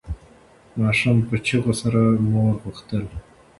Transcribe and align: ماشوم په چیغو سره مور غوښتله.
ماشوم 0.79 1.17
په 1.27 1.35
چیغو 1.45 1.73
سره 1.81 2.01
مور 2.31 2.53
غوښتله. 2.63 3.09